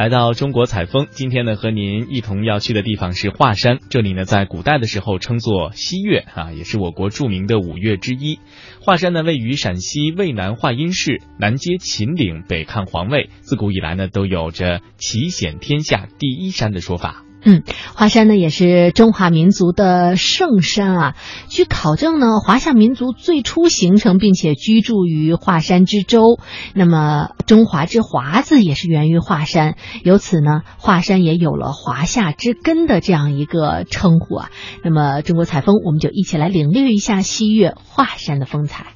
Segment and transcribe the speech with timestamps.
[0.00, 3.80] 来到中国采风，今天呢和您一同要去的地方是华山。
[3.90, 8.38] 这里呢在古代的时候称作西岳啊，也是我国著名的五岳之一。
[8.80, 17.22] 华山呢位于陕西渭南华阴市，南接秦岭，北看黄渭，自古以来呢都有着奇险天下第一山的说法。
[17.42, 17.62] 嗯，
[17.94, 21.16] 华山呢也是中华民族的圣山啊。
[21.48, 26.38] 据考证呢，华夏民族最初形成并且居住于华山之州，
[26.74, 34.50] 那么中华之华字也是源于华山，由此呢，华山也有了华夏之根的这样一个称呼啊。
[34.84, 38.88] 那么中国采风，我们就一起来领略一下西岳华山的风采。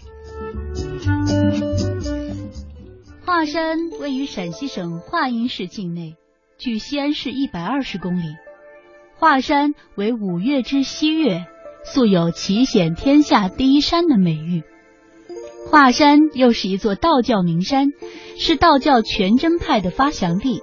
[3.25, 6.17] 华山位于陕西省华阴市境内。
[6.65, 8.37] 距西安市一百二十公里，
[9.19, 11.45] 华山为五岳之西岳，
[11.85, 14.63] 素有“奇险天下第一山”的美誉。
[15.71, 17.89] 华山又是一座道教名山，
[18.39, 20.63] 是道教全真派的发祥地。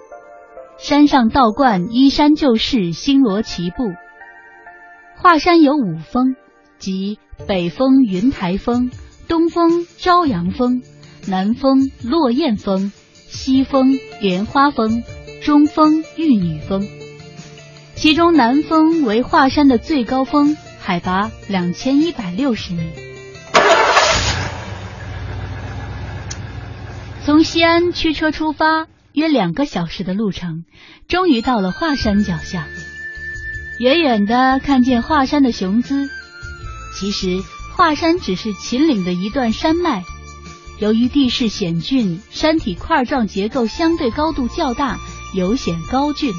[0.79, 3.83] 山上道观依山就势，星罗棋布。
[5.17, 6.35] 华山有五峰，
[6.79, 8.89] 即北峰云台峰、
[9.27, 10.81] 东峰朝阳峰、
[11.27, 15.03] 南峰落雁峰、西峰莲花峰。
[15.41, 16.87] 中峰玉女峰，
[17.95, 22.91] 其中南峰为华山的最高峰，海拔两千一百六十米。
[27.25, 30.63] 从西安驱车出发，约两个小时的路程，
[31.07, 32.67] 终于到了华山脚下。
[33.79, 36.07] 远远的看见华山的雄姿，
[36.99, 37.39] 其实
[37.75, 40.03] 华山只是秦岭的一段山脉，
[40.79, 44.99] 由于地势险峻，山体块状结构相对高度较大。
[45.33, 46.33] 有显高峻，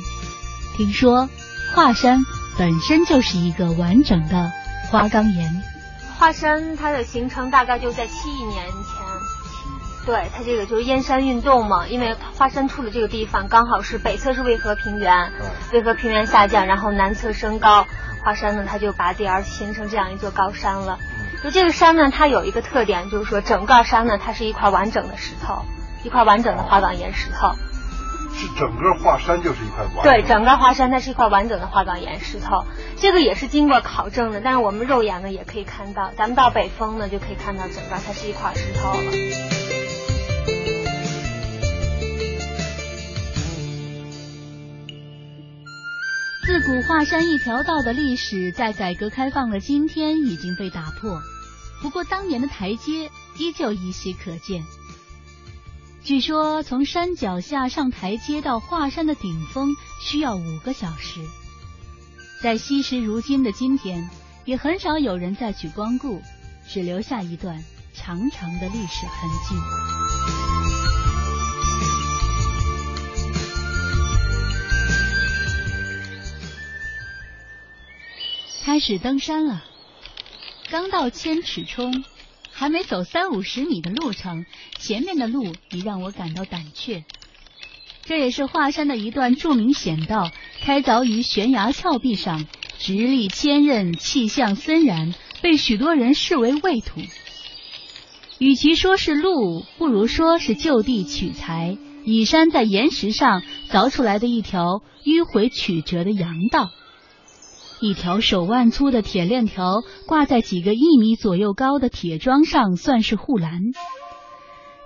[0.77, 1.29] 听说
[1.75, 2.25] 华山
[2.59, 4.51] 本身就是一个完整的
[4.91, 5.63] 花岗岩。
[6.19, 15.33] 华山它的形成大概就在七亿年前，对它这个就是燕山运动嘛，因为华山处的这个地方刚好是北侧是渭河平原，
[15.73, 17.87] 渭河平原下降，然后南侧升高，
[18.23, 20.99] 华山呢它就拔地而形成这样一座高山了。
[21.43, 25.65] 就这个山呢，它有一个特点，就是说整个山呢它是一块完整的石头，
[26.05, 27.57] 一块完整的花岗岩石头。
[28.35, 32.65] 是整个华山就是一块完对，整个华山它是一块完整的花岗岩石头，
[32.97, 39.13] 这个也是经过考证的，但是我们肉眼呢也可以看到，咱们到北峰呢就可以看到整个它是一块石头了。
[46.45, 51.21] 自古华山一条道的历史，在改革开放的今天已经被打破，
[51.81, 54.63] 不过当年的台阶依旧依稀可见。
[56.05, 61.21] 据说从山脚下上台阶到华山的顶峰需要五个小时，
[62.43, 64.11] 在昔时如今的今天，
[64.45, 66.21] 也很少有人再去光顾，
[66.69, 67.65] 只留下一段
[67.95, 69.55] 长长的历史痕迹。
[78.65, 79.63] 开始登山了，
[80.69, 82.05] 刚到千尺冲。
[82.63, 84.47] 还没走三五十米的路程，
[84.79, 87.05] 前面的路已让我感到胆怯。
[88.05, 90.31] 这也是华山的一段著名险道，
[90.61, 92.47] 开凿于悬崖峭壁上，
[92.79, 97.01] 直立坚韧，气象森然，被许多人视为畏土。
[98.39, 106.71] 与其说是路，不如说是就地取材，以山在岩石上凿出来的一条迂回曲折的阳道。
[107.83, 113.61] 一条手腕粗的铁链条挂在几个一米左右高的铁桩上，算是护栏。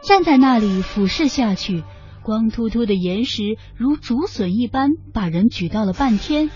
[0.02, 1.84] 站在那里俯视下去，
[2.22, 6.48] 光秃秃的岩石如竹笋一般，把人举到了半天。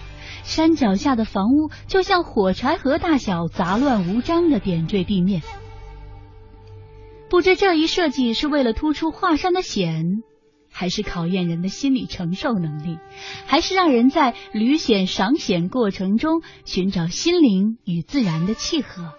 [0.42, 5.42] 山脚下的房屋就像火柴盒大小，杂乱无章的点缀地面。
[7.28, 10.22] 不知这一设计是为了突出华山的险。
[10.72, 12.98] 还是考验人的心理承受能力，
[13.46, 19.12] 还是让人在旅险赏险过程中寻找心灵与自然的契合。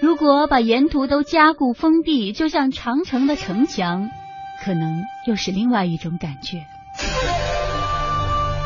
[0.00, 4.08] 如果把沿途都加固封闭，就像长城的城墙，
[4.64, 6.64] 可能又是另外一种感觉。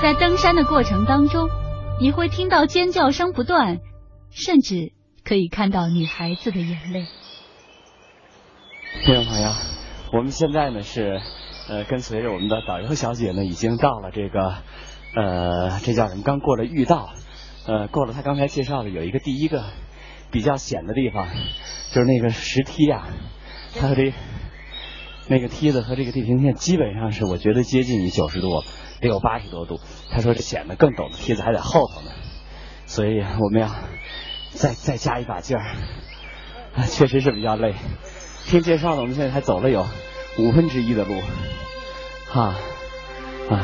[0.00, 1.49] 在登山的过程当中，
[2.00, 3.78] 你会听到尖叫声不断，
[4.31, 4.93] 甚至
[5.25, 7.06] 可以看到女孩子的眼泪。
[9.05, 9.50] 听众朋友。
[10.14, 11.22] 我们现在呢是
[11.69, 14.55] 呃跟随着我们的导游小姐呢，已经到了这个
[15.14, 16.23] 呃这叫什么？
[16.23, 17.11] 刚过了御道，
[17.67, 19.64] 呃过了她刚才介绍的有一个第一个
[20.31, 21.29] 比较险的地方，
[21.93, 23.09] 就是那个石梯啊，
[23.79, 24.12] 它的这
[25.29, 28.62] 那个梯子和这个地平线基本上是我觉得接近于九十度，
[29.00, 29.79] 得有八十多度。
[30.11, 32.11] 他说这险的更陡的梯子还在后头呢，
[32.87, 33.70] 所以我们要
[34.50, 35.64] 再再加一把劲儿，
[36.88, 37.75] 确实是比较累。
[38.47, 39.87] 听介绍呢，我们现在才走了有
[40.38, 41.14] 五分之一的路，
[42.29, 42.55] 哈，
[43.50, 43.58] 唉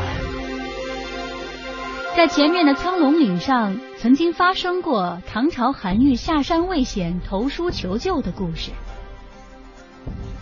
[2.15, 8.73] 在前面的苍龙岭上，曾经发生过唐朝韩愈下山未险投书求救的故事。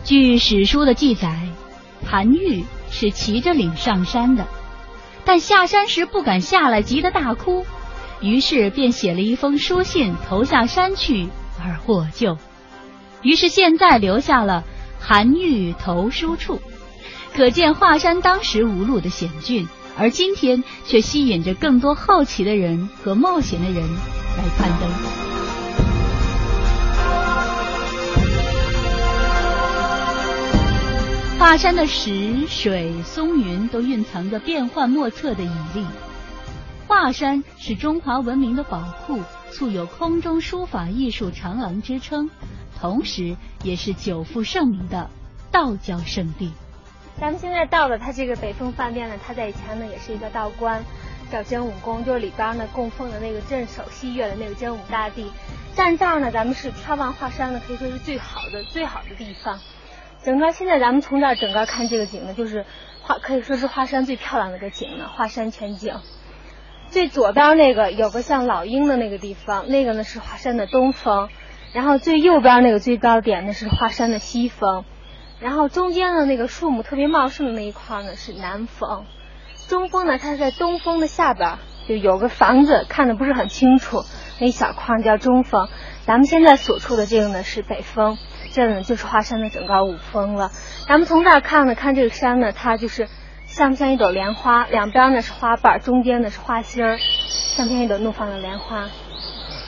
[0.03, 1.49] 据史书的记载，
[2.05, 4.47] 韩愈是骑着岭上山的，
[5.25, 7.67] 但下山时不敢下来，急得大哭，
[8.21, 11.29] 于是便写了一封书信投下山去
[11.63, 12.39] 而获救。
[13.23, 14.65] 于是现在留下了
[15.09, 16.61] 韩愈投书处，
[17.33, 19.69] 可见华山当时无路的险峻。
[19.97, 23.89] 而今天却吸引着更多好奇的人和冒险的人
[24.37, 24.91] 来攀登。
[31.39, 35.87] 华山的石、水、松云都蕴藏着变幻莫测的引力。
[36.89, 39.23] 华山是中华文明的宝库，
[39.53, 42.29] 素有“空中书法艺术长廊”之称，
[42.81, 45.11] 同时也是久负盛名的
[45.51, 46.53] 道教圣地。
[47.19, 50.85] 咱们现在到了它这个北风饭店呢，它在以前呢也是一个道观，
[51.33, 55.31] 叫真武宫，就是里边呢供奉的那个镇守西岳的那个真武大帝。
[55.75, 59.59] 站这儿呢，咱们是眺望华山呢，可以说是最好的最好的地方。
[60.23, 62.67] 整个现在咱们从这儿整个看这个景呢，就是
[63.03, 65.95] 华可以说是华山最漂亮的个景呢，华山全景。
[66.91, 71.29] 最左边那个有个像老鹰的那个地方，那个呢是华山的东峰，
[71.77, 74.87] 然后最右边那个最高点呢是华山的西峰。
[75.41, 79.05] 然后中间的那个树木特别茂盛的那一块呢是南峰，
[79.69, 84.05] 中峰呢它是在东峰的下边，就有个房子看的不是很清楚，
[84.41, 85.69] 那一小块叫中峰。
[86.07, 88.17] 咱们现在所处的这个呢是北峰，
[88.53, 90.53] 这呢就是华山的整个五峰了。
[90.89, 93.07] 咱们从这儿看呢，看这个山呢，它就是
[93.45, 94.65] 像不像一朵莲花？
[94.65, 98.89] 两边呢是花瓣，中间呢是花心儿，像不像一朵怒放的莲花？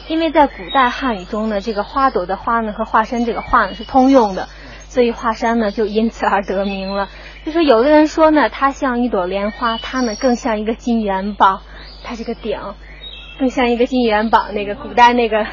[0.09, 4.49] 因为在古代汉语中呢，这个花朵的花呢和华山这个画呢是通用的。
[4.89, 7.09] 所以华山呢就因此而得名了。
[7.45, 11.61] 就是有的人说呢，它像一朵莲花，它呢更像一个金元宝，
[12.03, 12.59] 它这个顶
[13.39, 15.47] 更像一个金元宝，那个古代那个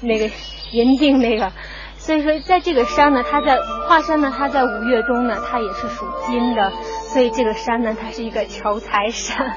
[0.00, 0.30] 那个
[0.72, 1.52] 银锭那个。
[1.96, 6.72] 所以说，在这个山呢，它在华山呢，它在五岳中呢，它也是属金的，
[7.12, 9.54] 所以这个山呢，它是一个求财山。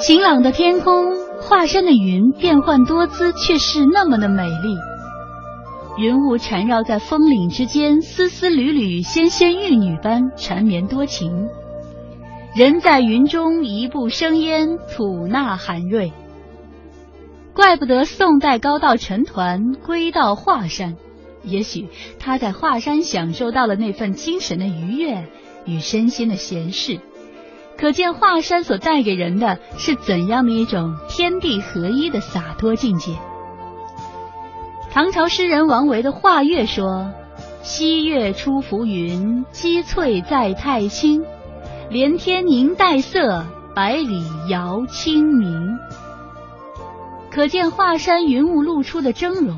[0.00, 1.16] 晴朗的天空。
[1.40, 4.76] 华山的云变幻多姿，却是那么的美丽。
[5.96, 11.48] 云雾缠绕在峰岭之间，丝丝缕缕，纤纤玉女般缠绵多情。
[12.54, 16.12] 人在云中，一步生烟，吐纳寒瑞。
[17.54, 20.96] 怪不得宋代高道陈团归到华山，
[21.42, 21.88] 也许
[22.20, 25.24] 他在华山享受到了那份精神的愉悦
[25.64, 27.00] 与身心的闲适。
[27.78, 33.16] 可见华山所带给人的是怎样的一种天地合一的洒脱境界。
[34.90, 37.12] 唐朝诗人王维的《画月》说
[37.62, 41.22] ：“西岳出浮云，积翠在太清。
[41.88, 45.78] 连天凝黛色，百里遥清明。”
[47.30, 49.54] 可见华山云雾露出的峥嵘。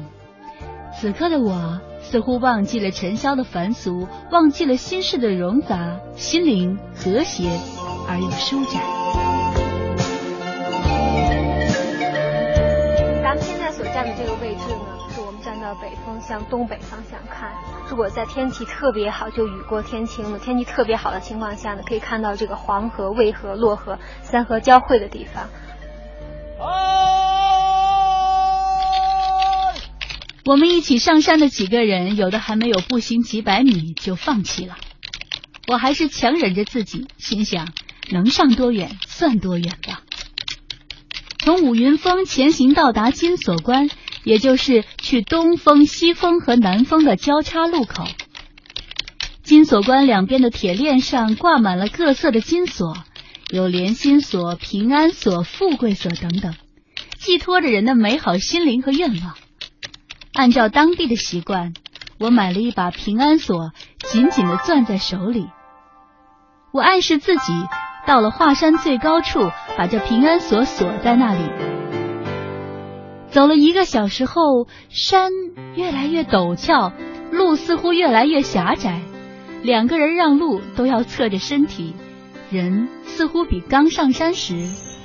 [1.00, 7.58] 此刻的我似乎忘记了尘嚣的凡俗，忘记了心事的冗杂，心灵和谐。
[8.10, 8.82] 而又舒展。
[13.22, 17.52] 咱们现在所站的这个位置呢，是我们站到北风向东北方向看。
[17.88, 25.48] 如果在天气特别好，就雨过天晴的天气特别好的情况下呢，可以看到这个黄河、渭河、洛河三河交汇的地方。
[30.44, 34.76] 我们一起上山的几个人，有的还没有步行几百米就放弃了。
[35.68, 37.68] 我还是强忍着自己，心想。
[38.10, 40.02] 能上多远算多远吧。
[41.38, 43.88] 从五云峰前行到达金锁关，
[44.24, 48.04] 也就是去东峰、西峰和南峰的交叉路口。
[49.42, 52.94] 金锁关两边的铁链上挂满了各色的金锁，
[53.50, 56.54] 有连心锁、平安锁、富贵锁等等，
[57.18, 59.34] 寄托着人的美好心灵和愿望。
[60.34, 61.72] 按照当地的习惯，
[62.18, 65.46] 我买了一把平安锁，紧紧的攥在手里。
[66.72, 67.40] 我暗示自己。
[68.06, 71.50] 到了华山最高处，把这平安锁锁在那里。
[73.30, 75.30] 走了一个小时后，山
[75.76, 76.92] 越来越陡峭，
[77.30, 79.00] 路似乎越来越狭窄，
[79.62, 81.94] 两个人让路都要侧着身体，
[82.50, 84.56] 人似乎比刚上山时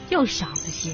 [0.09, 0.91] 又少了些。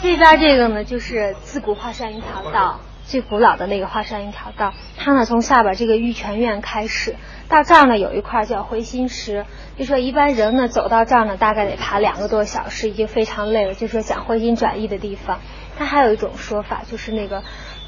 [0.00, 7.16] 这边这个呢，就是自古华山一条道，最古老的那个华山一条道，它呢从下边这个玉泉院开始。
[7.48, 9.46] 到这儿呢，有一块叫回心石，
[9.78, 13.72] 就说一般人呢走到这儿呢，大概得爬两个多小时，已经非常累了。
[13.72, 15.40] 就说想回心转意的地方，
[15.78, 17.42] 他还有一种说法，就是那个，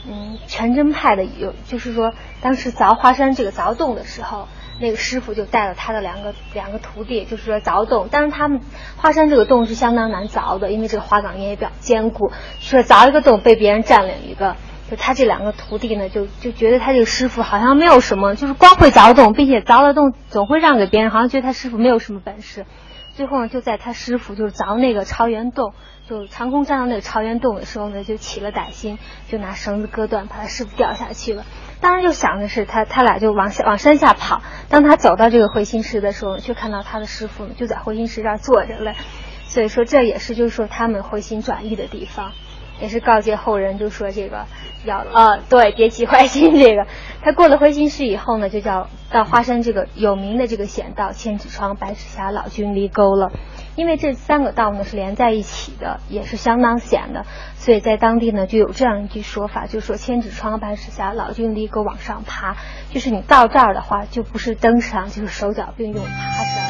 [0.08, 4.48] 嗯，全真派的有，就是说当时凿华山这个凿洞的时候，
[4.80, 8.08] 那个师傅就带了他的两个两个徒弟，就是说凿洞。
[8.10, 8.62] 但是他们
[8.96, 14.56] 华山这个洞是相当难凿的，因为这个花岗岩也比较坚固，说凿一个洞被别人占领一个。
[14.90, 22.66] 就他这两个徒弟呢，就就觉得他这个师傅好像没有什么，就是光会凿洞，并且凿了洞总会让给别人，好像觉得他师傅没有什么本事。
[23.14, 25.74] 最后呢，就在他师傅就是凿那个朝元洞，
[26.08, 31.44] 就长空站到那个朝元洞的时候呢，就起了歹心，就拿绳子割断，把他师傅掉下去了。
[31.80, 34.42] 当时就想的是他他俩就往下往山下跑。
[34.68, 38.94] 当他走到这个回心石的时候，却看到他的师傅就在回心石这儿坐着嘞。
[39.44, 42.32] 所以说这也是就是说他们回心转意的地方。
[42.80, 44.46] 也是告诫后人，就说这个
[44.84, 46.54] 要呃，对，别起坏心。
[46.54, 46.86] 这个
[47.22, 53.30] 他过了灰心石以后呢，就叫到华山这个有名的这个险道千尺窗、白石峡、老君离沟了。
[53.76, 62.56] 因为这三个道呢是连在一起的，也是相当险的，所以在当地呢就有这样一句说法，就说千尺窗、白石峡、老君离沟往上爬，
[62.90, 66.69] 就是你到这儿的话，就不是登山，就是手脚并用爬山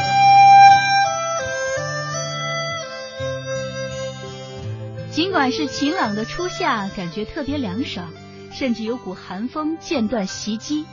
[5.10, 8.12] 尽管是晴朗的初夏，感觉特别凉爽，
[8.52, 10.84] 甚至有股寒风间断袭击。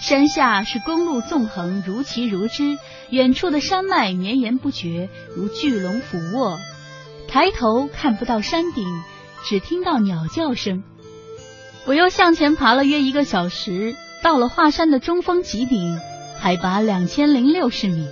[0.00, 2.76] 山下是公路纵横，如棋如织；
[3.08, 6.58] 远处的山脉绵延不绝，如巨龙俯卧。
[7.26, 8.86] 抬头看不到山顶，
[9.44, 10.82] 只听到鸟叫声。
[11.86, 15.98] 我又向前爬了约一个小时，到了华山的中峰极顶，
[16.38, 18.08] 海拔两千零六十米。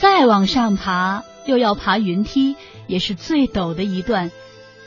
[0.00, 2.56] 再往上爬，又要爬云梯，
[2.86, 4.30] 也是最陡的一段。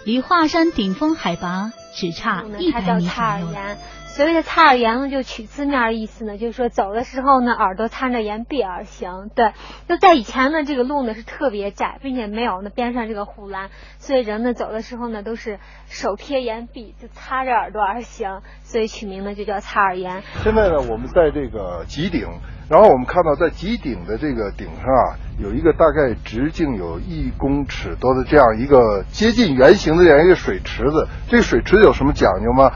[0.08, 3.76] 离华山顶峰海拔只差一百米左右。
[4.18, 9.30] 所谓的擦耳言呢，就取字面意思呢，就是说走的时候呢，耳朵擦着岩壁而行。
[9.36, 9.52] 对，
[9.88, 13.70] 就在以前呢，这个路呢是特别窄，并且没有那边上这个护栏，
[14.00, 20.24] 所以人呢走的时候呢都是手贴岩壁，就擦着耳朵而行，所以取名呢就叫擦耳岩。
[20.44, 22.28] 现在呢，我们在这个极顶。
[22.70, 31.08] 然后我们看到，在极顶的这个顶上啊，有一个大概直径有一公尺多的这样一个接近圆形的这样一个水池子。
[31.30, 32.72] 这个水池子有什么讲究吗？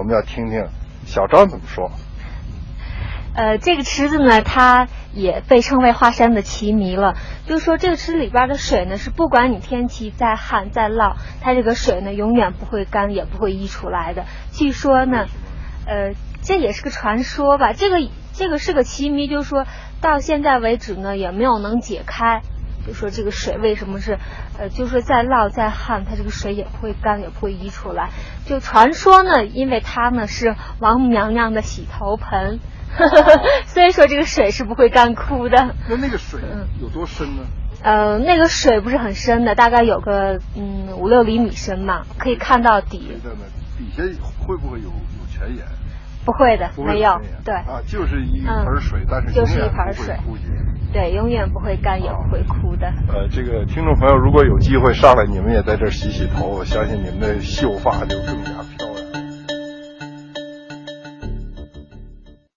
[0.00, 0.66] 我们要听听
[1.04, 1.90] 小张怎么说。
[3.34, 7.16] 呃，这个池子呢，它也被称为华山的奇谜了。
[7.46, 14.24] 就是说，这个池子里边的水呢，是不管你天气再旱再涝，它这个水呢，永远不会干，也不会溢出来的。
[14.52, 15.26] 据说呢，
[15.86, 17.74] 呃，这也是个传说吧。
[17.74, 17.96] 这个。
[18.32, 19.66] 这个是个奇谜，就是说
[20.00, 22.40] 到现在为止呢，也没有能解开。
[22.86, 24.18] 就说这个水为什么是，
[24.58, 28.10] 呃，就说再涝再旱，它这个水也不会干，也不会溢出来。
[28.46, 32.58] 就传说呢，因为它呢是王母娘娘的洗头盆，
[33.66, 35.74] 所以说这个水是不会干枯的。
[35.88, 36.40] 那那个水
[36.80, 37.42] 有多深呢？
[37.82, 43.16] 呃，那个水不是很深的，大概有个嗯五六厘米深嘛，可以看到底。
[43.78, 44.02] 底下
[44.46, 45.64] 会不会有有泉眼？
[46.22, 50.18] 不会的，没有，对啊，就是一盆水，但是就是一盆水，
[50.92, 52.92] 对，永远不会干，也不会哭的。
[53.08, 58.59] 呃，这个听众朋友，如果有机会上来，你们也在这洗洗头，我相信你们的秀发就更加。